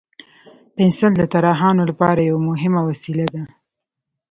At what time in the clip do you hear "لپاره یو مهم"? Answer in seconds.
1.89-2.73